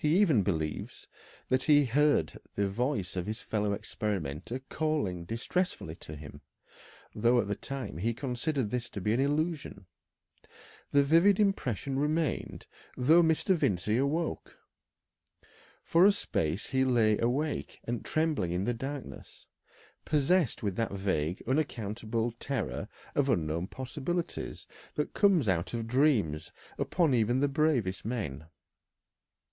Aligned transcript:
He 0.00 0.16
even 0.20 0.44
believes 0.44 1.08
that 1.48 1.64
he 1.64 1.84
heard 1.86 2.38
the 2.54 2.68
voice 2.68 3.16
of 3.16 3.26
his 3.26 3.42
fellow 3.42 3.72
experimenter 3.72 4.60
calling 4.68 5.24
distressfully 5.24 5.96
to 5.96 6.14
him, 6.14 6.40
though 7.16 7.40
at 7.40 7.48
the 7.48 7.56
time 7.56 7.96
he 7.98 8.14
considered 8.14 8.70
this 8.70 8.88
to 8.90 9.00
be 9.00 9.12
an 9.12 9.18
illusion. 9.18 9.86
The 10.92 11.02
vivid 11.02 11.40
impression 11.40 11.98
remained 11.98 12.66
though 12.96 13.24
Mr. 13.24 13.56
Vincey 13.56 13.96
awoke. 13.96 14.58
For 15.82 16.06
a 16.06 16.12
space 16.12 16.68
he 16.68 16.84
lay 16.84 17.18
awake 17.18 17.80
and 17.82 18.04
trembling 18.04 18.52
in 18.52 18.66
the 18.66 18.74
darkness, 18.74 19.46
possessed 20.04 20.62
with 20.62 20.76
that 20.76 20.92
vague, 20.92 21.42
unaccountable 21.48 22.30
terror 22.38 22.86
of 23.16 23.28
unknown 23.28 23.66
possibilities 23.66 24.68
that 24.94 25.12
comes 25.12 25.48
out 25.48 25.74
of 25.74 25.88
dreams 25.88 26.52
upon 26.78 27.14
even 27.14 27.40
the 27.40 27.48
bravest 27.48 28.04
men. 28.04 28.46